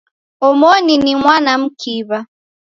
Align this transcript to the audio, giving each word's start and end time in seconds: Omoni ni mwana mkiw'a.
Omoni 0.47 0.93
ni 1.03 1.13
mwana 1.21 1.51
mkiw'a. 1.61 2.19